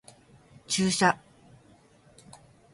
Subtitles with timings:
[0.65, 1.15] 注射